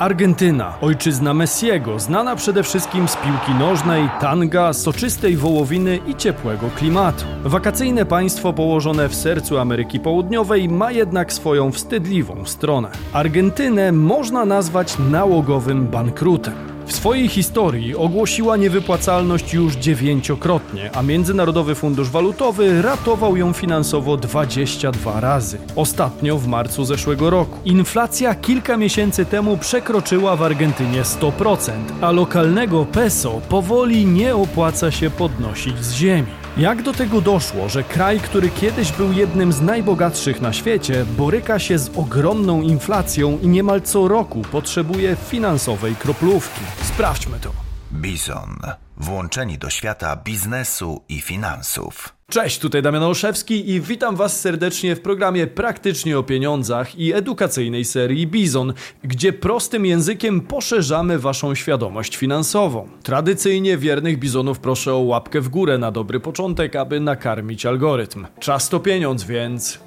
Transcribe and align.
Argentyna, 0.00 0.74
ojczyzna 0.80 1.34
Messiego, 1.34 1.98
znana 1.98 2.36
przede 2.36 2.62
wszystkim 2.62 3.08
z 3.08 3.16
piłki 3.16 3.54
nożnej, 3.58 4.08
tanga, 4.20 4.72
soczystej 4.72 5.36
wołowiny 5.36 5.98
i 6.06 6.14
ciepłego 6.14 6.70
klimatu. 6.76 7.24
Wakacyjne 7.44 8.04
państwo 8.06 8.52
położone 8.52 9.08
w 9.08 9.14
sercu 9.14 9.58
Ameryki 9.58 10.00
Południowej 10.00 10.68
ma 10.68 10.92
jednak 10.92 11.32
swoją 11.32 11.72
wstydliwą 11.72 12.44
stronę. 12.44 12.88
Argentynę 13.12 13.92
można 13.92 14.44
nazwać 14.44 14.96
nałogowym 15.10 15.86
bankrutem. 15.86 16.54
W 16.90 16.92
swojej 16.92 17.28
historii 17.28 17.96
ogłosiła 17.96 18.56
niewypłacalność 18.56 19.54
już 19.54 19.76
dziewięciokrotnie, 19.76 20.90
a 20.94 21.02
Międzynarodowy 21.02 21.74
Fundusz 21.74 22.08
Walutowy 22.08 22.82
ratował 22.82 23.36
ją 23.36 23.52
finansowo 23.52 24.16
22 24.16 25.20
razy. 25.20 25.58
Ostatnio 25.76 26.38
w 26.38 26.46
marcu 26.46 26.84
zeszłego 26.84 27.30
roku. 27.30 27.58
Inflacja 27.64 28.34
kilka 28.34 28.76
miesięcy 28.76 29.26
temu 29.26 29.56
przekroczyła 29.56 30.36
w 30.36 30.42
Argentynie 30.42 31.02
100%, 31.02 31.70
a 32.00 32.10
lokalnego 32.10 32.84
peso 32.84 33.40
powoli 33.48 34.06
nie 34.06 34.36
opłaca 34.36 34.90
się 34.90 35.10
podnosić 35.10 35.84
z 35.84 35.92
ziemi. 35.94 36.39
Jak 36.56 36.82
do 36.82 36.92
tego 36.92 37.20
doszło, 37.20 37.68
że 37.68 37.82
kraj, 37.82 38.20
który 38.20 38.50
kiedyś 38.50 38.92
był 38.92 39.12
jednym 39.12 39.52
z 39.52 39.60
najbogatszych 39.60 40.40
na 40.40 40.52
świecie, 40.52 41.04
boryka 41.16 41.58
się 41.58 41.78
z 41.78 41.90
ogromną 41.96 42.62
inflacją 42.62 43.38
i 43.42 43.48
niemal 43.48 43.82
co 43.82 44.08
roku 44.08 44.42
potrzebuje 44.42 45.16
finansowej 45.16 45.96
kroplówki? 45.96 46.60
Sprawdźmy 46.82 47.38
to. 47.40 47.50
Bison. 47.92 48.56
Włączeni 49.00 49.58
do 49.58 49.70
świata 49.70 50.16
biznesu 50.16 51.00
i 51.08 51.20
finansów. 51.20 52.08
Cześć, 52.28 52.58
tutaj 52.58 52.82
Damian 52.82 53.02
Olszewski 53.02 53.70
i 53.70 53.80
witam 53.80 54.16
Was 54.16 54.40
serdecznie 54.40 54.96
w 54.96 55.00
programie 55.00 55.46
Praktycznie 55.46 56.18
o 56.18 56.22
Pieniądzach 56.22 56.98
i 56.98 57.12
edukacyjnej 57.12 57.84
serii 57.84 58.26
Bizon, 58.26 58.72
gdzie 59.04 59.32
prostym 59.32 59.86
językiem 59.86 60.40
poszerzamy 60.40 61.18
Waszą 61.18 61.54
świadomość 61.54 62.16
finansową. 62.16 62.88
Tradycyjnie 63.02 63.78
wiernych 63.78 64.18
bizonów 64.18 64.58
proszę 64.58 64.94
o 64.94 64.98
łapkę 64.98 65.40
w 65.40 65.48
górę 65.48 65.78
na 65.78 65.90
dobry 65.90 66.20
początek, 66.20 66.76
aby 66.76 67.00
nakarmić 67.00 67.66
algorytm. 67.66 68.26
Czas 68.40 68.68
to 68.68 68.80
pieniądz, 68.80 69.24
więc 69.24 69.80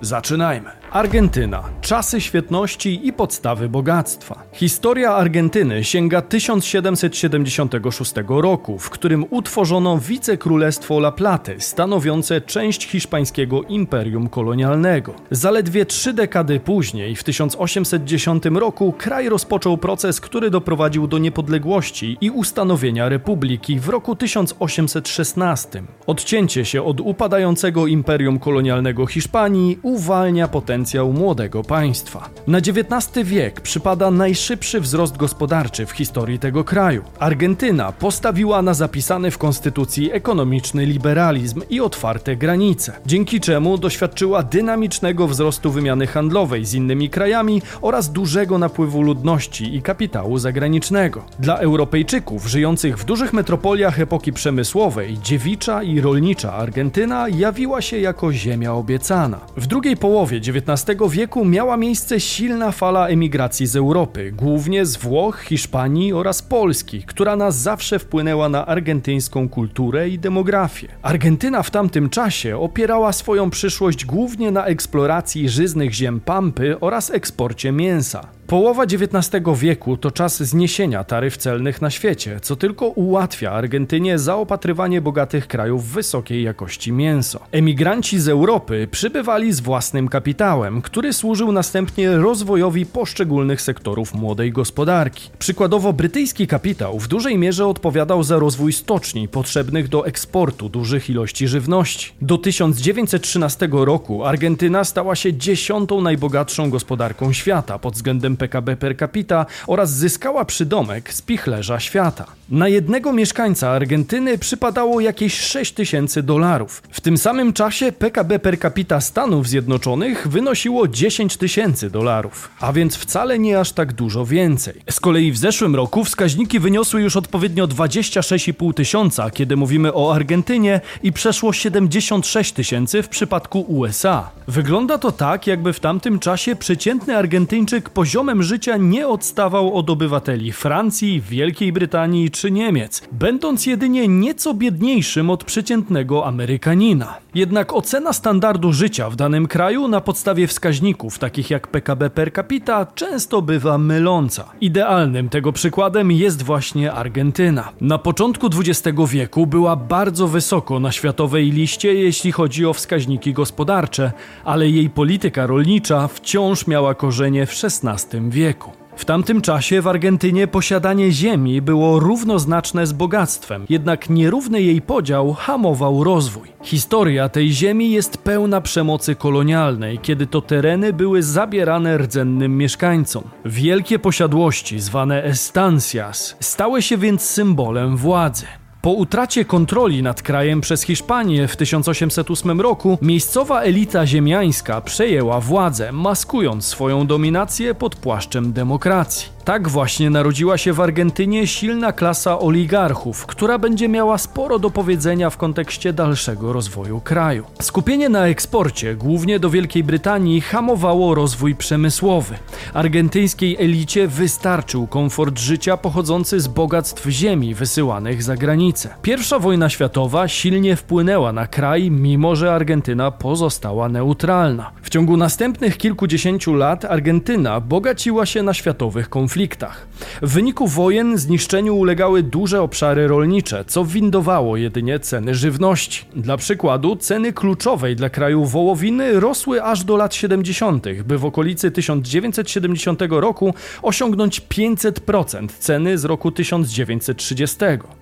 zaczynajmy. 0.00 0.81
Argentyna. 0.92 1.62
Czasy 1.80 2.20
świetności 2.20 3.06
i 3.06 3.12
podstawy 3.12 3.68
bogactwa. 3.68 4.42
Historia 4.52 5.14
Argentyny 5.14 5.84
sięga 5.84 6.22
1776 6.22 8.12
roku, 8.28 8.78
w 8.78 8.90
którym 8.90 9.24
utworzono 9.30 9.98
wicekrólestwo 9.98 10.98
La 10.98 11.12
Plata, 11.12 11.52
stanowiące 11.58 12.40
część 12.40 12.86
hiszpańskiego 12.86 13.62
imperium 13.62 14.28
kolonialnego. 14.28 15.14
Zaledwie 15.30 15.86
trzy 15.86 16.12
dekady 16.12 16.60
później, 16.60 17.16
w 17.16 17.24
1810 17.24 18.44
roku, 18.44 18.94
kraj 18.98 19.28
rozpoczął 19.28 19.78
proces, 19.78 20.20
który 20.20 20.50
doprowadził 20.50 21.06
do 21.06 21.18
niepodległości 21.18 22.18
i 22.20 22.30
ustanowienia 22.30 23.08
republiki 23.08 23.80
w 23.80 23.88
roku 23.88 24.16
1816. 24.16 25.82
Odcięcie 26.06 26.64
się 26.64 26.82
od 26.82 27.00
upadającego 27.00 27.86
imperium 27.86 28.38
kolonialnego 28.38 29.06
Hiszpanii 29.06 29.78
uwalnia 29.82 30.48
potencjał 30.48 30.81
potencjał 30.82 31.12
młodego 31.12 31.62
państwa. 31.62 32.30
Na 32.46 32.58
XIX 32.58 33.28
wiek 33.28 33.60
przypada 33.60 34.10
najszybszy 34.10 34.80
wzrost 34.80 35.16
gospodarczy 35.16 35.86
w 35.86 35.90
historii 35.90 36.38
tego 36.38 36.64
kraju. 36.64 37.02
Argentyna 37.18 37.92
postawiła 37.92 38.62
na 38.62 38.74
zapisany 38.74 39.30
w 39.30 39.38
konstytucji 39.38 40.12
ekonomiczny 40.12 40.86
liberalizm 40.86 41.62
i 41.70 41.80
otwarte 41.80 42.36
granice, 42.36 42.92
dzięki 43.06 43.40
czemu 43.40 43.78
doświadczyła 43.78 44.42
dynamicznego 44.42 45.28
wzrostu 45.28 45.70
wymiany 45.70 46.06
handlowej 46.06 46.64
z 46.64 46.74
innymi 46.74 47.10
krajami 47.10 47.62
oraz 47.82 48.12
dużego 48.12 48.58
napływu 48.58 49.02
ludności 49.02 49.76
i 49.76 49.82
kapitału 49.82 50.38
zagranicznego. 50.38 51.24
Dla 51.38 51.58
Europejczyków 51.58 52.46
żyjących 52.46 52.98
w 52.98 53.04
dużych 53.04 53.32
metropoliach 53.32 54.00
epoki 54.00 54.32
przemysłowej, 54.32 55.18
dziewicza 55.18 55.82
i 55.82 56.00
rolnicza 56.00 56.52
Argentyna 56.52 57.28
jawiła 57.28 57.82
się 57.82 57.98
jako 57.98 58.32
ziemia 58.32 58.74
obiecana. 58.74 59.40
W 59.56 59.66
drugiej 59.66 59.96
połowie 59.96 60.36
XIX 60.36 60.71
wieku 61.10 61.44
miała 61.44 61.76
miejsce 61.76 62.20
silna 62.20 62.72
fala 62.72 63.08
emigracji 63.08 63.66
z 63.66 63.76
Europy, 63.76 64.32
głównie 64.36 64.86
z 64.86 64.96
Włoch, 64.96 65.40
Hiszpanii 65.40 66.12
oraz 66.12 66.42
Polski, 66.42 67.02
która 67.02 67.36
na 67.36 67.50
zawsze 67.50 67.98
wpłynęła 67.98 68.48
na 68.48 68.66
argentyńską 68.66 69.48
kulturę 69.48 70.08
i 70.08 70.18
demografię. 70.18 70.88
Argentyna 71.02 71.62
w 71.62 71.70
tamtym 71.70 72.10
czasie 72.10 72.58
opierała 72.58 73.12
swoją 73.12 73.50
przyszłość 73.50 74.04
głównie 74.04 74.50
na 74.50 74.66
eksploracji 74.66 75.48
żyznych 75.48 75.92
ziem 75.92 76.20
Pampy 76.20 76.80
oraz 76.80 77.10
eksporcie 77.10 77.72
mięsa. 77.72 78.28
Połowa 78.52 78.84
XIX 78.84 79.42
wieku 79.56 79.96
to 79.96 80.10
czas 80.10 80.42
zniesienia 80.42 81.04
taryf 81.04 81.36
celnych 81.36 81.82
na 81.82 81.90
świecie, 81.90 82.40
co 82.42 82.56
tylko 82.56 82.86
ułatwia 82.86 83.52
Argentynie 83.52 84.18
zaopatrywanie 84.18 85.00
bogatych 85.00 85.46
krajów 85.46 85.88
w 85.88 85.92
wysokiej 85.92 86.42
jakości 86.42 86.92
mięso. 86.92 87.40
Emigranci 87.52 88.20
z 88.20 88.28
Europy 88.28 88.88
przybywali 88.90 89.52
z 89.52 89.60
własnym 89.60 90.08
kapitałem, 90.08 90.82
który 90.82 91.12
służył 91.12 91.52
następnie 91.52 92.16
rozwojowi 92.16 92.86
poszczególnych 92.86 93.62
sektorów 93.62 94.14
młodej 94.14 94.52
gospodarki. 94.52 95.30
Przykładowo 95.38 95.92
brytyjski 95.92 96.46
kapitał 96.46 96.98
w 96.98 97.08
dużej 97.08 97.38
mierze 97.38 97.66
odpowiadał 97.66 98.22
za 98.22 98.38
rozwój 98.38 98.72
stoczni 98.72 99.28
potrzebnych 99.28 99.88
do 99.88 100.06
eksportu 100.06 100.68
dużych 100.68 101.10
ilości 101.10 101.48
żywności. 101.48 102.12
Do 102.22 102.38
1913 102.38 103.68
roku 103.72 104.24
Argentyna 104.24 104.84
stała 104.84 105.16
się 105.16 105.34
dziesiątą 105.34 106.00
najbogatszą 106.00 106.70
gospodarką 106.70 107.32
świata 107.32 107.78
pod 107.78 107.94
względem 107.94 108.36
PKB 108.42 108.76
per 108.76 108.96
capita 108.96 109.46
oraz 109.66 109.90
zyskała 109.90 110.44
przydomek 110.44 111.14
z 111.14 111.22
pichlerza 111.22 111.80
świata. 111.80 112.26
Na 112.52 112.68
jednego 112.68 113.12
mieszkańca 113.12 113.70
Argentyny 113.70 114.38
przypadało 114.38 115.00
jakieś 115.00 115.40
6 115.40 115.72
tysięcy 115.72 116.22
dolarów. 116.22 116.82
W 116.90 117.00
tym 117.00 117.18
samym 117.18 117.52
czasie 117.52 117.92
PKB 117.92 118.38
per 118.38 118.60
capita 118.60 119.00
Stanów 119.00 119.48
Zjednoczonych 119.48 120.28
wynosiło 120.28 120.88
10 120.88 121.36
tysięcy 121.36 121.90
dolarów, 121.90 122.50
a 122.60 122.72
więc 122.72 122.96
wcale 122.96 123.38
nie 123.38 123.60
aż 123.60 123.72
tak 123.72 123.92
dużo 123.92 124.26
więcej. 124.26 124.74
Z 124.90 125.00
kolei 125.00 125.32
w 125.32 125.38
zeszłym 125.38 125.76
roku 125.76 126.04
wskaźniki 126.04 126.58
wyniosły 126.58 127.02
już 127.02 127.16
odpowiednio 127.16 127.68
26,5 127.68 128.74
tysiąca, 128.74 129.30
kiedy 129.30 129.56
mówimy 129.56 129.94
o 129.94 130.14
Argentynie 130.14 130.80
i 131.02 131.12
przeszło 131.12 131.52
76 131.52 132.52
tysięcy 132.52 133.02
w 133.02 133.08
przypadku 133.08 133.60
USA. 133.60 134.30
Wygląda 134.48 134.98
to 134.98 135.12
tak, 135.12 135.46
jakby 135.46 135.72
w 135.72 135.80
tamtym 135.80 136.18
czasie 136.18 136.56
przeciętny 136.56 137.16
Argentyńczyk 137.16 137.90
poziomem 137.90 138.42
życia 138.42 138.76
nie 138.76 139.08
odstawał 139.08 139.74
od 139.74 139.90
obywateli 139.90 140.52
Francji, 140.52 141.20
Wielkiej 141.20 141.72
Brytanii 141.72 142.30
czy 142.30 142.41
Niemiec, 142.50 143.02
będąc 143.12 143.66
jedynie 143.66 144.08
nieco 144.08 144.54
biedniejszym 144.54 145.30
od 145.30 145.44
przeciętnego 145.44 146.26
Amerykanina. 146.26 147.14
Jednak 147.34 147.72
ocena 147.72 148.12
standardu 148.12 148.72
życia 148.72 149.10
w 149.10 149.16
danym 149.16 149.46
kraju 149.46 149.88
na 149.88 150.00
podstawie 150.00 150.46
wskaźników 150.46 151.18
takich 151.18 151.50
jak 151.50 151.68
PKB 151.68 152.10
per 152.10 152.32
capita 152.32 152.86
często 152.86 153.42
bywa 153.42 153.78
myląca. 153.78 154.44
Idealnym 154.60 155.28
tego 155.28 155.52
przykładem 155.52 156.12
jest 156.12 156.42
właśnie 156.42 156.92
Argentyna. 156.92 157.68
Na 157.80 157.98
początku 157.98 158.46
XX 158.46 158.98
wieku 159.08 159.46
była 159.46 159.76
bardzo 159.76 160.28
wysoko 160.28 160.80
na 160.80 160.92
światowej 160.92 161.50
liście, 161.50 161.94
jeśli 161.94 162.32
chodzi 162.32 162.66
o 162.66 162.72
wskaźniki 162.72 163.32
gospodarcze, 163.32 164.12
ale 164.44 164.68
jej 164.68 164.90
polityka 164.90 165.46
rolnicza 165.46 166.08
wciąż 166.08 166.66
miała 166.66 166.94
korzenie 166.94 167.46
w 167.46 167.64
XVI 167.64 168.30
wieku. 168.30 168.81
W 168.96 169.04
tamtym 169.04 169.40
czasie 169.40 169.82
w 169.82 169.88
Argentynie 169.88 170.46
posiadanie 170.46 171.12
ziemi 171.12 171.62
było 171.62 172.00
równoznaczne 172.00 172.86
z 172.86 172.92
bogactwem, 172.92 173.66
jednak 173.68 174.10
nierówny 174.10 174.62
jej 174.62 174.82
podział 174.82 175.32
hamował 175.32 176.04
rozwój. 176.04 176.48
Historia 176.62 177.28
tej 177.28 177.52
ziemi 177.52 177.90
jest 177.90 178.18
pełna 178.18 178.60
przemocy 178.60 179.14
kolonialnej, 179.14 179.98
kiedy 179.98 180.26
to 180.26 180.40
tereny 180.40 180.92
były 180.92 181.22
zabierane 181.22 181.98
rdzennym 181.98 182.56
mieszkańcom. 182.56 183.24
Wielkie 183.44 183.98
posiadłości, 183.98 184.80
zwane 184.80 185.24
estancias, 185.24 186.36
stały 186.40 186.82
się 186.82 186.96
więc 186.96 187.22
symbolem 187.22 187.96
władzy. 187.96 188.46
Po 188.82 188.90
utracie 188.90 189.44
kontroli 189.44 190.02
nad 190.02 190.22
krajem 190.22 190.60
przez 190.60 190.82
Hiszpanię 190.82 191.48
w 191.48 191.56
1808 191.56 192.60
roku, 192.60 192.98
miejscowa 193.02 193.60
elita 193.60 194.06
ziemiańska 194.06 194.80
przejęła 194.80 195.40
władzę, 195.40 195.92
maskując 195.92 196.64
swoją 196.64 197.06
dominację 197.06 197.74
pod 197.74 197.96
płaszczem 197.96 198.52
demokracji. 198.52 199.31
Tak 199.44 199.68
właśnie 199.68 200.10
narodziła 200.10 200.58
się 200.58 200.72
w 200.72 200.80
Argentynie 200.80 201.46
silna 201.46 201.92
klasa 201.92 202.38
oligarchów, 202.38 203.26
która 203.26 203.58
będzie 203.58 203.88
miała 203.88 204.18
sporo 204.18 204.58
do 204.58 204.70
powiedzenia 204.70 205.30
w 205.30 205.36
kontekście 205.36 205.92
dalszego 205.92 206.52
rozwoju 206.52 207.00
kraju. 207.00 207.44
Skupienie 207.60 208.08
na 208.08 208.26
eksporcie, 208.26 208.94
głównie 208.94 209.40
do 209.40 209.50
Wielkiej 209.50 209.84
Brytanii, 209.84 210.40
hamowało 210.40 211.14
rozwój 211.14 211.54
przemysłowy. 211.54 212.34
Argentyńskiej 212.74 213.56
elicie 213.60 214.08
wystarczył 214.08 214.86
komfort 214.86 215.38
życia 215.38 215.76
pochodzący 215.76 216.40
z 216.40 216.48
bogactw 216.48 217.06
ziemi 217.08 217.54
wysyłanych 217.54 218.22
za 218.22 218.36
granicę. 218.36 218.94
Pierwsza 219.02 219.38
wojna 219.38 219.68
światowa 219.68 220.28
silnie 220.28 220.76
wpłynęła 220.76 221.32
na 221.32 221.46
kraj, 221.46 221.90
mimo 221.90 222.36
że 222.36 222.54
Argentyna 222.54 223.10
pozostała 223.10 223.88
neutralna. 223.88 224.70
W 224.82 224.90
ciągu 224.90 225.16
następnych 225.16 225.78
kilkudziesięciu 225.78 226.54
lat 226.54 226.84
Argentyna 226.84 227.60
bogaciła 227.60 228.26
się 228.26 228.42
na 228.42 228.54
światowych 228.54 229.08
konfliktach 229.08 229.31
konfliktach. 229.32 229.86
W 230.22 230.32
wyniku 230.32 230.66
wojen 230.66 231.18
zniszczeniu 231.18 231.76
ulegały 231.76 232.22
duże 232.22 232.62
obszary 232.62 233.08
rolnicze, 233.08 233.64
co 233.66 233.84
windowało 233.84 234.56
jedynie 234.56 235.00
ceny 235.00 235.34
żywności. 235.34 236.04
Dla 236.16 236.36
przykładu, 236.36 236.96
ceny 236.96 237.32
kluczowej 237.32 237.96
dla 237.96 238.08
kraju 238.08 238.44
wołowiny 238.44 239.20
rosły 239.20 239.62
aż 239.62 239.84
do 239.84 239.96
lat 239.96 240.14
70., 240.14 240.86
by 241.04 241.18
w 241.18 241.24
okolicy 241.24 241.70
1970 241.70 243.00
roku 243.10 243.54
osiągnąć 243.82 244.40
500% 244.40 245.48
ceny 245.58 245.98
z 245.98 246.04
roku 246.04 246.30
1930. 246.30 247.56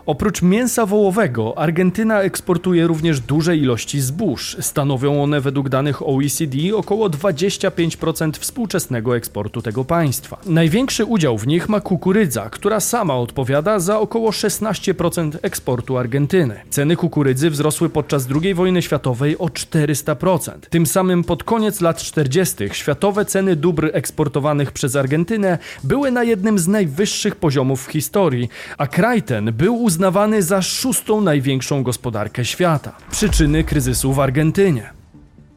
Oprócz 0.06 0.42
mięsa 0.42 0.86
wołowego, 0.86 1.58
Argentyna 1.58 2.22
eksportuje 2.22 2.86
również 2.86 3.20
duże 3.20 3.56
ilości 3.56 4.00
zbóż. 4.00 4.56
Stanowią 4.60 5.22
one 5.22 5.40
według 5.40 5.68
danych 5.68 6.08
OECD 6.08 6.56
około 6.76 7.08
25% 7.08 8.32
współczesnego 8.32 9.16
eksportu 9.16 9.62
tego 9.62 9.84
państwa. 9.84 10.38
Największy 10.46 11.04
udział 11.04 11.19
w 11.20 11.46
nich 11.46 11.68
ma 11.68 11.80
kukurydza, 11.80 12.50
która 12.50 12.80
sama 12.80 13.16
odpowiada 13.16 13.78
za 13.78 13.98
około 13.98 14.30
16% 14.30 15.38
eksportu 15.42 15.98
Argentyny. 15.98 16.60
Ceny 16.70 16.96
kukurydzy 16.96 17.50
wzrosły 17.50 17.88
podczas 17.88 18.26
II 18.42 18.54
wojny 18.54 18.82
światowej 18.82 19.38
o 19.38 19.46
400%. 19.46 20.52
Tym 20.70 20.86
samym 20.86 21.24
pod 21.24 21.44
koniec 21.44 21.80
lat 21.80 21.98
40. 22.02 22.54
światowe 22.72 23.24
ceny 23.24 23.56
dóbr 23.56 23.90
eksportowanych 23.92 24.72
przez 24.72 24.96
Argentynę 24.96 25.58
były 25.84 26.10
na 26.10 26.24
jednym 26.24 26.58
z 26.58 26.68
najwyższych 26.68 27.36
poziomów 27.36 27.86
w 27.86 27.90
historii, 27.90 28.48
a 28.78 28.86
kraj 28.86 29.22
ten 29.22 29.52
był 29.52 29.82
uznawany 29.82 30.42
za 30.42 30.62
szóstą 30.62 31.20
największą 31.20 31.82
gospodarkę 31.82 32.44
świata. 32.44 32.96
Przyczyny 33.10 33.64
kryzysu 33.64 34.12
w 34.12 34.20
Argentynie. 34.20 34.99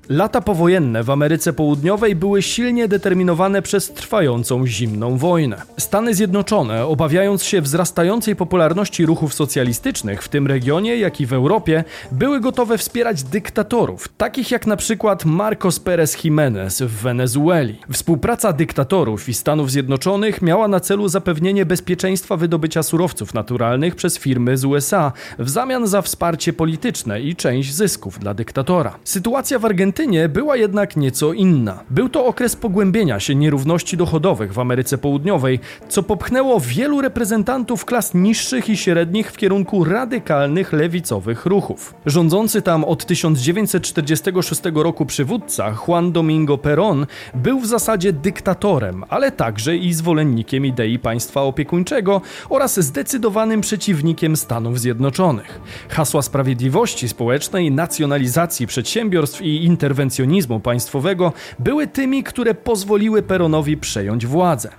Lata 0.09 0.41
powojenne 0.41 1.03
w 1.03 1.09
Ameryce 1.09 1.53
Południowej 1.53 2.15
były 2.15 2.41
silnie 2.41 2.87
determinowane 2.87 3.61
przez 3.61 3.93
trwającą 3.93 4.67
zimną 4.67 5.17
wojnę. 5.17 5.61
Stany 5.77 6.15
Zjednoczone, 6.15 6.85
obawiając 6.85 7.43
się 7.43 7.61
wzrastającej 7.61 8.35
popularności 8.35 9.05
ruchów 9.05 9.33
socjalistycznych 9.33 10.23
w 10.23 10.29
tym 10.29 10.47
regionie, 10.47 10.97
jak 10.97 11.21
i 11.21 11.25
w 11.25 11.33
Europie, 11.33 11.83
były 12.11 12.39
gotowe 12.39 12.77
wspierać 12.77 13.23
dyktatorów, 13.23 14.07
takich 14.07 14.51
jak 14.51 14.67
na 14.67 14.75
przykład 14.75 15.25
Marcos 15.25 15.79
Pérez 15.79 16.25
Jiménez 16.25 16.81
w 16.81 17.01
Wenezueli. 17.01 17.79
Współpraca 17.91 18.53
dyktatorów 18.53 19.29
i 19.29 19.33
Stanów 19.33 19.71
Zjednoczonych 19.71 20.41
miała 20.41 20.67
na 20.67 20.79
celu 20.79 21.07
zapewnienie 21.07 21.65
bezpieczeństwa 21.65 22.37
wydobycia 22.37 22.83
surowców 22.83 23.33
naturalnych 23.33 23.95
przez 23.95 24.17
firmy 24.17 24.57
z 24.57 24.65
USA 24.65 25.11
w 25.39 25.49
zamian 25.49 25.87
za 25.87 26.01
wsparcie 26.01 26.53
polityczne 26.53 27.21
i 27.21 27.35
część 27.35 27.73
zysków 27.73 28.19
dla 28.19 28.33
dyktatora. 28.33 28.95
Sytuacja 29.03 29.59
w 29.59 29.65
Argentynie 29.65 29.92
Argentynie 29.93 30.29
była 30.29 30.55
jednak 30.55 30.97
nieco 30.97 31.33
inna. 31.33 31.83
Był 31.89 32.09
to 32.09 32.25
okres 32.25 32.55
pogłębienia 32.55 33.19
się 33.19 33.35
nierówności 33.35 33.97
dochodowych 33.97 34.53
w 34.53 34.59
Ameryce 34.59 34.97
Południowej, 34.97 35.59
co 35.89 36.03
popchnęło 36.03 36.59
wielu 36.59 37.01
reprezentantów 37.01 37.85
klas 37.85 38.13
niższych 38.13 38.69
i 38.69 38.77
średnich 38.77 39.31
w 39.31 39.37
kierunku 39.37 39.83
radykalnych 39.83 40.73
lewicowych 40.73 41.45
ruchów. 41.45 41.93
Rządzący 42.05 42.61
tam 42.61 42.83
od 42.83 43.05
1946 43.05 44.61
roku 44.73 45.05
przywódca 45.05 45.75
Juan 45.87 46.11
Domingo 46.11 46.55
Perón 46.55 47.05
był 47.35 47.59
w 47.59 47.67
zasadzie 47.67 48.13
dyktatorem, 48.13 49.03
ale 49.09 49.31
także 49.31 49.77
i 49.77 49.93
zwolennikiem 49.93 50.65
idei 50.65 50.99
państwa 50.99 51.41
opiekuńczego 51.41 52.21
oraz 52.49 52.79
zdecydowanym 52.79 53.61
przeciwnikiem 53.61 54.37
Stanów 54.37 54.79
Zjednoczonych. 54.79 55.59
Hasła 55.89 56.21
sprawiedliwości 56.21 57.09
społecznej, 57.09 57.71
nacjonalizacji 57.71 58.67
przedsiębiorstw 58.67 59.41
i 59.41 59.65
interwencjonizmu 59.83 60.59
państwowego 60.59 61.33
były 61.59 61.87
tymi, 61.87 62.23
które 62.23 62.53
pozwoliły 62.53 63.23
Peronowi 63.23 63.77
przejąć 63.77 64.25
władzę. 64.25 64.69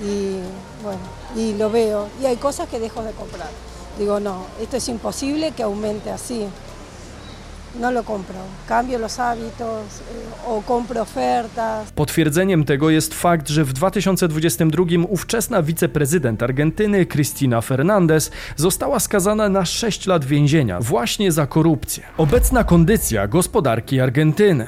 y 0.00 0.36
bueno, 0.82 1.02
y 1.36 1.58
lo 1.58 1.70
veo. 1.70 2.08
Y 2.20 2.26
hay 2.26 2.36
cosas 2.36 2.68
que 2.68 2.80
dejo 2.80 3.02
de 3.02 3.12
comprar. 3.12 3.48
Digo, 3.98 4.20
no, 4.20 4.34
esto 4.62 4.76
es 4.76 4.88
imposible 4.88 5.52
que 5.52 5.62
aumente 5.62 6.10
así. 6.10 6.46
No 7.80 7.90
lo 7.90 8.02
compro. 8.02 8.36
Cambio 8.68 8.98
los 8.98 9.16
hábitos 9.16 10.00
eh, 10.00 10.48
o 10.48 10.62
compro 10.62 11.02
ofertas. 11.02 11.92
Potwierdzeniem 11.94 12.64
tego 12.64 12.90
jest 12.90 13.14
fakt, 13.14 13.48
że 13.48 13.64
w 13.64 13.72
2022 13.72 14.84
ówczesna 15.08 15.62
wiceprezydent 15.62 16.42
Argentyny 16.42 17.06
Cristina 17.06 17.60
Fernandez 17.60 18.30
została 18.56 19.00
skazana 19.00 19.48
na 19.48 19.64
6 19.64 20.06
lat 20.06 20.24
więzienia 20.24 20.80
właśnie 20.80 21.32
za 21.32 21.46
korupcję. 21.46 22.02
Obecna 22.16 22.64
kondycja 22.64 23.28
gospodarki 23.28 24.00
Argentyny. 24.00 24.66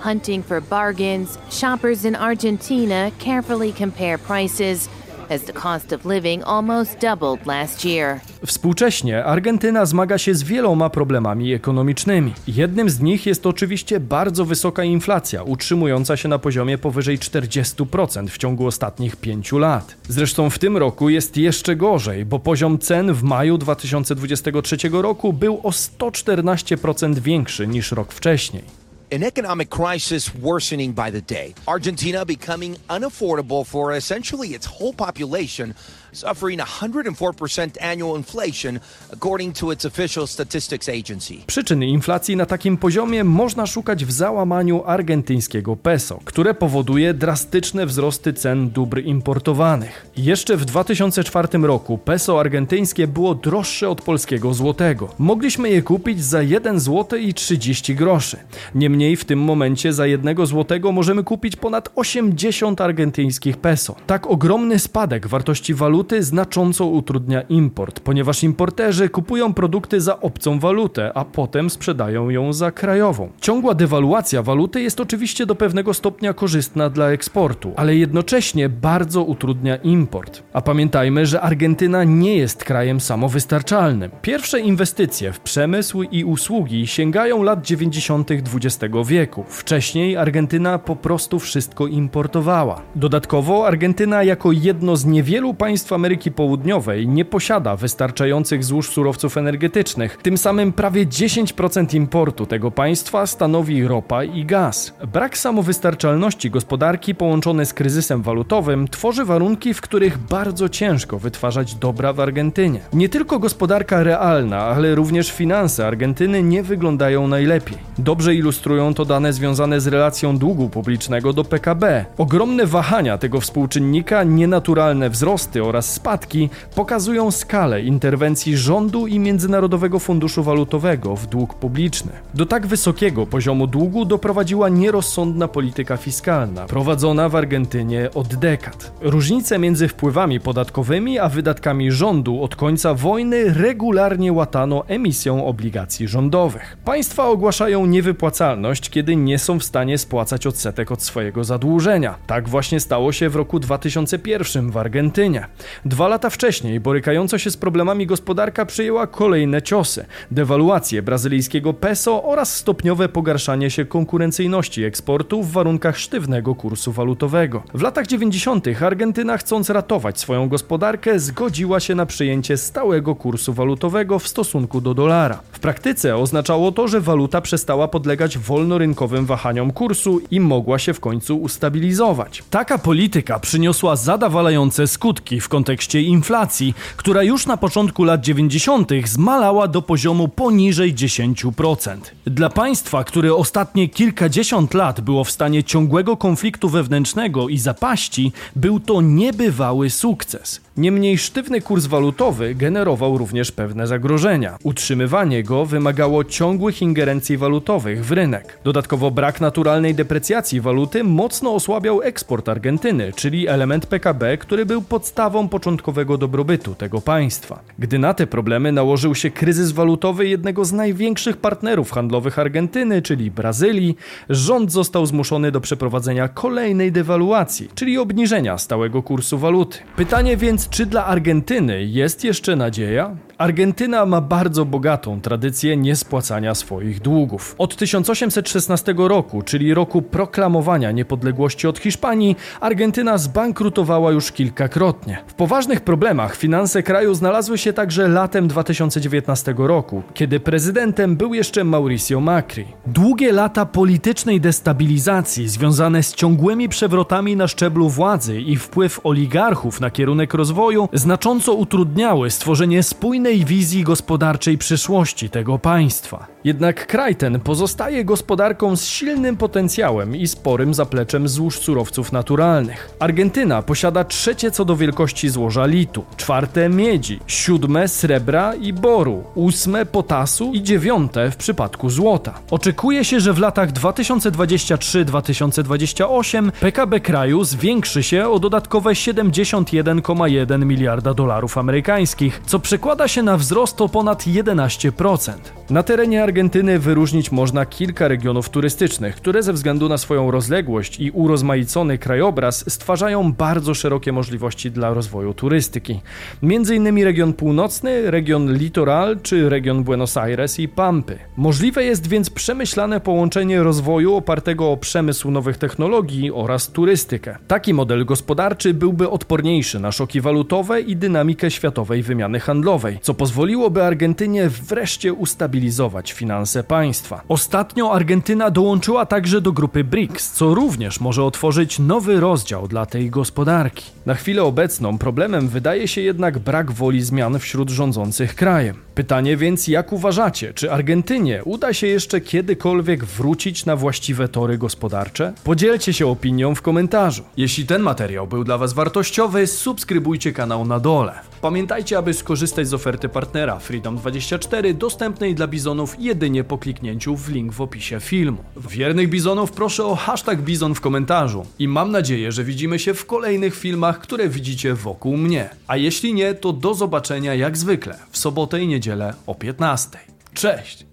Hunting 0.00 0.46
for 0.46 0.62
bargains, 0.62 1.38
shoppers 1.50 2.04
in 2.04 2.16
Argentina 2.16 3.10
carefully 3.24 3.72
compare 3.72 4.18
prices 4.18 4.88
as 5.30 5.42
the 5.42 5.52
cost 5.52 5.92
of 5.92 6.04
living 6.04 6.42
almost 6.46 6.98
doubled 6.98 7.46
last 7.46 7.84
year. 7.84 8.20
Współcześnie 8.46 9.24
Argentyna 9.24 9.86
zmaga 9.86 10.18
się 10.18 10.34
z 10.34 10.42
wieloma 10.42 10.90
problemami 10.90 11.52
ekonomicznymi. 11.52 12.34
Jednym 12.48 12.90
z 12.90 13.00
nich 13.00 13.26
jest 13.26 13.46
oczywiście 13.46 14.00
bardzo 14.00 14.44
wysoka 14.44 14.84
inflacja, 14.84 15.42
utrzymująca 15.42 16.16
się 16.16 16.28
na 16.28 16.38
poziomie 16.38 16.78
powyżej 16.78 17.18
40% 17.18 18.28
w 18.28 18.38
ciągu 18.38 18.66
ostatnich 18.66 19.16
pięciu 19.16 19.58
lat. 19.58 19.96
Zresztą 20.08 20.50
w 20.50 20.58
tym 20.58 20.76
roku 20.76 21.08
jest 21.08 21.36
jeszcze 21.36 21.76
gorzej, 21.76 22.24
bo 22.24 22.38
poziom 22.38 22.78
cen 22.78 23.12
w 23.12 23.22
maju 23.22 23.58
2023 23.58 24.76
roku 24.92 25.32
był 25.32 25.60
o 25.62 25.70
114% 25.70 27.18
większy 27.18 27.66
niż 27.66 27.92
rok 27.92 28.12
wcześniej. 28.12 28.79
An 29.12 29.24
economic 29.24 29.70
crisis 29.70 30.32
worsening 30.32 30.92
by 30.92 31.10
the 31.10 31.20
day. 31.20 31.52
Argentina 31.66 32.24
becoming 32.24 32.76
unaffordable 32.88 33.66
for 33.66 33.92
essentially 33.92 34.50
its 34.50 34.66
whole 34.66 34.92
population, 34.92 35.74
suffering 36.12 36.60
104% 36.60 37.68
annual 37.92 38.16
inflation, 38.16 38.80
according 39.12 39.58
to 39.58 39.72
its 39.72 39.84
official 39.84 40.26
statistics 40.26 40.88
agency. 40.88 41.34
Przyczyny 41.46 41.86
inflacji 41.86 42.36
na 42.36 42.46
takim 42.46 42.76
poziomie 42.76 43.24
można 43.24 43.66
szukać 43.66 44.04
w 44.04 44.12
załamaniu 44.12 44.82
argentyńskiego 44.86 45.76
peso, 45.76 46.20
które 46.24 46.54
powoduje 46.54 47.14
drastyczne 47.14 47.86
wzrosty 47.86 48.32
cen 48.32 48.70
dóbr 48.70 49.02
importowanych. 49.04 50.06
Jeszcze 50.16 50.56
w 50.56 50.64
2004 50.64 51.58
roku 51.58 51.98
peso 51.98 52.40
argentyńskie 52.40 53.06
było 53.06 53.34
droższe 53.34 53.88
od 53.88 54.02
polskiego 54.02 54.54
złotego. 54.54 55.08
Mogliśmy 55.18 55.70
je 55.70 55.82
kupić 55.82 56.24
za 56.24 56.42
1 56.42 56.80
zł 56.80 57.18
i 57.18 57.34
30 57.34 57.94
groszy. 57.94 58.36
Niemniej 58.74 59.16
w 59.16 59.24
tym 59.24 59.38
momencie 59.38 59.92
za 59.92 60.06
1 60.06 60.46
złotego 60.46 60.92
możemy 60.92 61.24
kupić 61.24 61.56
ponad 61.56 61.88
80 61.96 62.80
argentyńskich 62.80 63.56
peso. 63.56 63.96
Tak 64.06 64.26
ogromny 64.26 64.78
spadek 64.78 65.26
wartości 65.26 65.74
waluty 65.74 65.99
znacząco 66.20 66.86
utrudnia 66.86 67.42
import, 67.42 68.00
ponieważ 68.00 68.42
importerzy 68.42 69.08
kupują 69.08 69.54
produkty 69.54 70.00
za 70.00 70.20
obcą 70.20 70.58
walutę, 70.58 71.12
a 71.14 71.24
potem 71.24 71.70
sprzedają 71.70 72.30
ją 72.30 72.52
za 72.52 72.70
krajową. 72.70 73.28
Ciągła 73.40 73.74
dewaluacja 73.74 74.42
waluty 74.42 74.82
jest 74.82 75.00
oczywiście 75.00 75.46
do 75.46 75.54
pewnego 75.54 75.94
stopnia 75.94 76.32
korzystna 76.32 76.90
dla 76.90 77.10
eksportu, 77.10 77.72
ale 77.76 77.96
jednocześnie 77.96 78.68
bardzo 78.68 79.22
utrudnia 79.22 79.76
import. 79.76 80.42
A 80.52 80.60
pamiętajmy, 80.60 81.26
że 81.26 81.40
Argentyna 81.40 82.04
nie 82.04 82.36
jest 82.36 82.64
krajem 82.64 83.00
samowystarczalnym. 83.00 84.10
Pierwsze 84.22 84.60
inwestycje 84.60 85.32
w 85.32 85.40
przemysł 85.40 86.02
i 86.02 86.24
usługi 86.24 86.86
sięgają 86.86 87.42
lat 87.42 87.66
90. 87.66 88.30
XX 88.30 88.94
wieku. 89.06 89.44
Wcześniej 89.48 90.16
Argentyna 90.16 90.78
po 90.78 90.96
prostu 90.96 91.38
wszystko 91.38 91.86
importowała. 91.86 92.82
Dodatkowo 92.94 93.66
Argentyna 93.66 94.22
jako 94.22 94.52
jedno 94.52 94.96
z 94.96 95.04
niewielu 95.04 95.54
państw 95.54 95.89
Ameryki 95.92 96.32
Południowej 96.32 97.08
nie 97.08 97.24
posiada 97.24 97.76
wystarczających 97.76 98.64
złóż 98.64 98.90
surowców 98.90 99.36
energetycznych. 99.36 100.18
Tym 100.22 100.38
samym 100.38 100.72
prawie 100.72 101.06
10% 101.06 101.94
importu 101.94 102.46
tego 102.46 102.70
państwa 102.70 103.26
stanowi 103.26 103.88
ropa 103.88 104.24
i 104.24 104.44
gaz. 104.44 104.94
Brak 105.12 105.38
samowystarczalności 105.38 106.50
gospodarki 106.50 107.14
połączony 107.14 107.66
z 107.66 107.74
kryzysem 107.74 108.22
walutowym 108.22 108.88
tworzy 108.88 109.24
warunki, 109.24 109.74
w 109.74 109.80
których 109.80 110.18
bardzo 110.18 110.68
ciężko 110.68 111.18
wytwarzać 111.18 111.74
dobra 111.74 112.12
w 112.12 112.20
Argentynie. 112.20 112.80
Nie 112.92 113.08
tylko 113.08 113.38
gospodarka 113.38 114.02
realna, 114.02 114.58
ale 114.58 114.94
również 114.94 115.32
finanse 115.32 115.86
Argentyny 115.86 116.42
nie 116.42 116.62
wyglądają 116.62 117.28
najlepiej. 117.28 117.78
Dobrze 117.98 118.34
ilustrują 118.34 118.94
to 118.94 119.04
dane 119.04 119.32
związane 119.32 119.80
z 119.80 119.86
relacją 119.86 120.38
długu 120.38 120.68
publicznego 120.68 121.32
do 121.32 121.44
PKB. 121.44 122.04
Ogromne 122.18 122.66
wahania 122.66 123.18
tego 123.18 123.40
współczynnika, 123.40 124.22
nienaturalne 124.24 125.10
wzrosty 125.10 125.64
oraz 125.64 125.79
spadki 125.82 126.50
pokazują 126.74 127.30
skalę 127.30 127.82
interwencji 127.82 128.56
rządu 128.56 129.06
i 129.06 129.18
Międzynarodowego 129.18 129.98
Funduszu 129.98 130.42
Walutowego 130.42 131.16
w 131.16 131.26
dług 131.26 131.54
publiczny. 131.54 132.12
Do 132.34 132.46
tak 132.46 132.66
wysokiego 132.66 133.26
poziomu 133.26 133.66
długu 133.66 134.04
doprowadziła 134.04 134.68
nierozsądna 134.68 135.48
polityka 135.48 135.96
fiskalna, 135.96 136.66
prowadzona 136.66 137.28
w 137.28 137.36
Argentynie 137.36 138.08
od 138.14 138.34
dekad. 138.34 138.92
Różnice 139.00 139.58
między 139.58 139.88
wpływami 139.88 140.40
podatkowymi 140.40 141.18
a 141.18 141.28
wydatkami 141.28 141.92
rządu 141.92 142.42
od 142.42 142.56
końca 142.56 142.94
wojny 142.94 143.54
regularnie 143.54 144.32
łatano 144.32 144.86
emisją 144.86 145.46
obligacji 145.46 146.08
rządowych. 146.08 146.76
Państwa 146.84 147.28
ogłaszają 147.28 147.86
niewypłacalność, 147.86 148.90
kiedy 148.90 149.16
nie 149.16 149.38
są 149.38 149.58
w 149.58 149.64
stanie 149.64 149.98
spłacać 149.98 150.46
odsetek 150.46 150.92
od 150.92 151.02
swojego 151.02 151.44
zadłużenia. 151.44 152.14
Tak 152.26 152.48
właśnie 152.48 152.80
stało 152.80 153.12
się 153.12 153.28
w 153.28 153.36
roku 153.36 153.58
2001 153.58 154.70
w 154.70 154.76
Argentynie. 154.76 155.46
Dwa 155.84 156.08
lata 156.08 156.30
wcześniej 156.30 156.80
borykająca 156.80 157.38
się 157.38 157.50
z 157.50 157.56
problemami 157.56 158.06
gospodarka 158.06 158.66
przyjęła 158.66 159.06
kolejne 159.06 159.62
ciosy: 159.62 160.06
dewaluację 160.30 161.02
brazylijskiego 161.02 161.74
peso 161.74 162.24
oraz 162.24 162.56
stopniowe 162.56 163.08
pogarszanie 163.08 163.70
się 163.70 163.84
konkurencyjności 163.84 164.84
eksportu 164.84 165.42
w 165.42 165.52
warunkach 165.52 165.98
sztywnego 165.98 166.54
kursu 166.54 166.92
walutowego. 166.92 167.62
W 167.74 167.82
latach 167.82 168.06
90. 168.06 168.66
Argentyna, 168.82 169.38
chcąc 169.38 169.70
ratować 169.70 170.20
swoją 170.20 170.48
gospodarkę, 170.48 171.20
zgodziła 171.20 171.80
się 171.80 171.94
na 171.94 172.06
przyjęcie 172.06 172.56
stałego 172.56 173.14
kursu 173.14 173.52
walutowego 173.52 174.18
w 174.18 174.28
stosunku 174.28 174.80
do 174.80 174.94
dolara. 174.94 175.40
W 175.52 175.58
praktyce 175.58 176.16
oznaczało 176.16 176.72
to, 176.72 176.88
że 176.88 177.00
waluta 177.00 177.40
przestała 177.40 177.88
podlegać 177.88 178.38
wolnorynkowym 178.38 179.26
wahaniom 179.26 179.70
kursu 179.70 180.20
i 180.30 180.40
mogła 180.40 180.78
się 180.78 180.94
w 180.94 181.00
końcu 181.00 181.40
ustabilizować. 181.40 182.44
Taka 182.50 182.78
polityka 182.78 183.38
przyniosła 183.38 183.96
zadawalające 183.96 184.86
skutki 184.86 185.40
w 185.40 185.48
kontekście 185.48 185.59
inflacji, 185.94 186.74
która 186.96 187.22
już 187.22 187.46
na 187.46 187.56
początku 187.56 188.04
lat 188.04 188.20
90. 188.20 188.90
zmalała 189.04 189.68
do 189.68 189.82
poziomu 189.82 190.28
poniżej 190.28 190.94
10%. 190.94 191.96
Dla 192.26 192.50
państwa, 192.50 193.04
które 193.04 193.34
ostatnie 193.34 193.88
kilkadziesiąt 193.88 194.74
lat 194.74 195.00
było 195.00 195.24
w 195.24 195.30
stanie 195.30 195.64
ciągłego 195.64 196.16
konfliktu 196.16 196.68
wewnętrznego 196.68 197.48
i 197.48 197.58
zapaści, 197.58 198.32
był 198.56 198.80
to 198.80 199.00
niebywały 199.00 199.90
sukces. 199.90 200.60
Niemniej 200.80 201.18
sztywny 201.18 201.60
kurs 201.60 201.86
walutowy 201.86 202.54
generował 202.54 203.18
również 203.18 203.52
pewne 203.52 203.86
zagrożenia. 203.86 204.56
Utrzymywanie 204.62 205.42
go 205.42 205.66
wymagało 205.66 206.24
ciągłych 206.24 206.82
ingerencji 206.82 207.36
walutowych 207.36 208.04
w 208.04 208.12
rynek. 208.12 208.58
Dodatkowo 208.64 209.10
brak 209.10 209.40
naturalnej 209.40 209.94
deprecjacji 209.94 210.60
waluty 210.60 211.04
mocno 211.04 211.54
osłabiał 211.54 212.02
eksport 212.02 212.48
Argentyny, 212.48 213.12
czyli 213.16 213.48
element 213.48 213.86
PKB, 213.86 214.38
który 214.38 214.66
był 214.66 214.82
podstawą 214.82 215.48
początkowego 215.48 216.18
dobrobytu 216.18 216.74
tego 216.74 217.00
państwa. 217.00 217.60
Gdy 217.78 217.98
na 217.98 218.14
te 218.14 218.26
problemy 218.26 218.72
nałożył 218.72 219.14
się 219.14 219.30
kryzys 219.30 219.72
walutowy 219.72 220.28
jednego 220.28 220.64
z 220.64 220.72
największych 220.72 221.36
partnerów 221.36 221.90
handlowych 221.90 222.38
Argentyny, 222.38 223.02
czyli 223.02 223.30
Brazylii, 223.30 223.96
rząd 224.28 224.72
został 224.72 225.06
zmuszony 225.06 225.52
do 225.52 225.60
przeprowadzenia 225.60 226.28
kolejnej 226.28 226.92
dewaluacji, 226.92 227.68
czyli 227.74 227.98
obniżenia 227.98 228.58
stałego 228.58 229.02
kursu 229.02 229.38
waluty. 229.38 229.78
Pytanie 229.96 230.36
więc, 230.36 230.69
Czy 230.70 230.86
dla 230.86 231.06
Argentyny 231.06 231.84
jest 231.84 232.24
jeszcze 232.24 232.56
nadzieja? 232.56 233.16
Argentyna 233.40 234.06
ma 234.06 234.20
bardzo 234.20 234.64
bogatą 234.64 235.20
tradycję 235.20 235.76
niespłacania 235.76 236.54
swoich 236.54 237.00
długów. 237.00 237.54
Od 237.58 237.76
1816 237.76 238.94
roku, 238.96 239.42
czyli 239.42 239.74
roku 239.74 240.02
proklamowania 240.02 240.90
niepodległości 240.90 241.66
od 241.66 241.78
Hiszpanii, 241.78 242.36
Argentyna 242.60 243.18
zbankrutowała 243.18 244.12
już 244.12 244.32
kilkakrotnie. 244.32 245.18
W 245.26 245.34
poważnych 245.34 245.80
problemach 245.80 246.36
finanse 246.36 246.82
kraju 246.82 247.14
znalazły 247.14 247.58
się 247.58 247.72
także 247.72 248.08
latem 248.08 248.48
2019 248.48 249.54
roku, 249.58 250.02
kiedy 250.14 250.40
prezydentem 250.40 251.16
był 251.16 251.34
jeszcze 251.34 251.64
Mauricio 251.64 252.20
Macri. 252.20 252.66
Długie 252.86 253.32
lata 253.32 253.66
politycznej 253.66 254.40
destabilizacji 254.40 255.48
związane 255.48 256.02
z 256.02 256.14
ciągłymi 256.14 256.68
przewrotami 256.68 257.36
na 257.36 257.48
szczeblu 257.48 257.88
władzy 257.88 258.40
i 258.40 258.56
wpływ 258.56 259.00
oligarchów 259.04 259.80
na 259.80 259.90
kierunek 259.90 260.34
rozwoju 260.34 260.88
znacząco 260.92 261.54
utrudniały 261.54 262.30
stworzenie 262.30 262.82
spójnej 262.82 263.29
wizji 263.38 263.84
gospodarczej 263.84 264.58
przyszłości 264.58 265.30
tego 265.30 265.58
państwa. 265.58 266.26
Jednak 266.44 266.86
kraj 266.86 267.16
ten 267.16 267.40
pozostaje 267.40 268.04
gospodarką 268.04 268.76
z 268.76 268.84
silnym 268.84 269.36
potencjałem 269.36 270.16
i 270.16 270.26
sporym 270.26 270.74
zapleczem 270.74 271.28
złóż 271.28 271.58
surowców 271.58 272.12
naturalnych. 272.12 272.90
Argentyna 272.98 273.62
posiada 273.62 274.04
trzecie 274.04 274.50
co 274.50 274.64
do 274.64 274.76
wielkości 274.76 275.28
złoża 275.28 275.66
litu, 275.66 276.04
czwarte 276.16 276.68
miedzi, 276.68 277.20
siódme 277.26 277.88
srebra 277.88 278.54
i 278.54 278.72
boru, 278.72 279.24
ósme 279.34 279.86
potasu 279.86 280.52
i 280.54 280.62
dziewiąte 280.62 281.30
w 281.30 281.36
przypadku 281.36 281.90
złota. 281.90 282.34
Oczekuje 282.50 283.04
się, 283.04 283.20
że 283.20 283.32
w 283.32 283.38
latach 283.38 283.72
2023-2028 283.72 286.52
PKB 286.52 287.00
kraju 287.00 287.44
zwiększy 287.44 288.02
się 288.02 288.28
o 288.28 288.38
dodatkowe 288.38 288.90
71,1 288.90 290.66
miliarda 290.66 291.14
dolarów 291.14 291.58
amerykańskich, 291.58 292.42
co 292.46 292.58
przekłada 292.58 293.08
się 293.08 293.22
na 293.22 293.36
wzrost 293.36 293.80
o 293.80 293.88
ponad 293.88 294.26
11%. 294.26 295.32
Na 295.70 295.82
terenie 295.82 296.24
Argentyny 296.30 296.78
wyróżnić 296.78 297.32
można 297.32 297.66
kilka 297.66 298.08
regionów 298.08 298.50
turystycznych, 298.50 299.16
które 299.16 299.42
ze 299.42 299.52
względu 299.52 299.88
na 299.88 299.98
swoją 299.98 300.30
rozległość 300.30 301.00
i 301.00 301.10
urozmaicony 301.10 301.98
krajobraz 301.98 302.64
stwarzają 302.72 303.32
bardzo 303.32 303.74
szerokie 303.74 304.12
możliwości 304.12 304.70
dla 304.70 304.94
rozwoju 304.94 305.34
turystyki. 305.34 306.00
Między 306.42 306.76
innymi 306.76 307.04
region 307.04 307.32
północny, 307.32 308.10
region 308.10 308.54
Litoral 308.54 309.20
czy 309.22 309.48
region 309.48 309.84
Buenos 309.84 310.16
Aires 310.16 310.60
i 310.60 310.68
Pampy. 310.68 311.18
Możliwe 311.36 311.84
jest 311.84 312.06
więc 312.06 312.30
przemyślane 312.30 313.00
połączenie 313.00 313.62
rozwoju 313.62 314.14
opartego 314.14 314.72
o 314.72 314.76
przemysł 314.76 315.30
nowych 315.30 315.56
technologii 315.56 316.30
oraz 316.30 316.68
turystykę. 316.68 317.36
Taki 317.48 317.74
model 317.74 318.04
gospodarczy 318.04 318.74
byłby 318.74 319.10
odporniejszy 319.10 319.80
na 319.80 319.92
szoki 319.92 320.20
walutowe 320.20 320.80
i 320.80 320.96
dynamikę 320.96 321.50
światowej 321.50 322.02
wymiany 322.02 322.40
handlowej, 322.40 322.98
co 323.02 323.14
pozwoliłoby 323.14 323.84
Argentynie 323.84 324.48
wreszcie 324.48 325.12
ustabilizować 325.12 326.12
finanse 326.20 326.64
państwa. 326.64 327.22
Ostatnio 327.28 327.92
Argentyna 327.92 328.50
dołączyła 328.50 329.06
także 329.06 329.40
do 329.40 329.52
grupy 329.52 329.84
BRICS, 329.84 330.32
co 330.32 330.54
również 330.54 331.00
może 331.00 331.24
otworzyć 331.24 331.78
nowy 331.78 332.20
rozdział 332.20 332.68
dla 332.68 332.86
tej 332.86 333.10
gospodarki. 333.10 333.84
Na 334.06 334.14
chwilę 334.14 334.42
obecną 334.42 334.98
problemem 334.98 335.48
wydaje 335.48 335.88
się 335.88 336.00
jednak 336.00 336.38
brak 336.38 336.72
woli 336.72 337.02
zmian 337.02 337.38
wśród 337.38 337.70
rządzących 337.70 338.34
krajem. 338.34 338.76
Pytanie 338.94 339.36
więc, 339.36 339.68
jak 339.68 339.92
uważacie, 339.92 340.54
czy 340.54 340.72
Argentynie 340.72 341.44
uda 341.44 341.72
się 341.72 341.86
jeszcze 341.86 342.20
kiedykolwiek 342.20 343.04
wrócić 343.04 343.66
na 343.66 343.76
właściwe 343.76 344.28
tory 344.28 344.58
gospodarcze? 344.58 345.32
Podzielcie 345.44 345.92
się 345.92 346.06
opinią 346.06 346.54
w 346.54 346.62
komentarzu. 346.62 347.22
Jeśli 347.36 347.66
ten 347.66 347.82
materiał 347.82 348.26
był 348.26 348.44
dla 348.44 348.58
Was 348.58 348.72
wartościowy, 348.72 349.46
subskrybujcie 349.46 350.32
kanał 350.32 350.64
na 350.64 350.80
dole. 350.80 351.29
Pamiętajcie, 351.40 351.98
aby 351.98 352.14
skorzystać 352.14 352.68
z 352.68 352.74
oferty 352.74 353.08
partnera 353.08 353.58
Freedom24 353.58 354.74
dostępnej 354.74 355.34
dla 355.34 355.46
bizonów 355.46 355.96
jedynie 355.98 356.44
po 356.44 356.58
kliknięciu 356.58 357.16
w 357.16 357.28
link 357.28 357.52
w 357.52 357.60
opisie 357.60 358.00
filmu. 358.00 358.44
Wiernych 358.56 359.08
bizonów 359.08 359.52
proszę 359.52 359.84
o 359.84 359.96
hashtag 359.96 360.42
bizon 360.42 360.74
w 360.74 360.80
komentarzu 360.80 361.46
i 361.58 361.68
mam 361.68 361.90
nadzieję, 361.90 362.32
że 362.32 362.44
widzimy 362.44 362.78
się 362.78 362.94
w 362.94 363.06
kolejnych 363.06 363.54
filmach, 363.54 364.00
które 364.00 364.28
widzicie 364.28 364.74
wokół 364.74 365.16
mnie. 365.16 365.50
A 365.66 365.76
jeśli 365.76 366.14
nie, 366.14 366.34
to 366.34 366.52
do 366.52 366.74
zobaczenia 366.74 367.34
jak 367.34 367.56
zwykle 367.56 367.98
w 368.10 368.18
sobotę 368.18 368.62
i 368.62 368.66
niedzielę 368.66 369.14
o 369.26 369.34
15. 369.34 369.98
Cześć! 370.34 370.86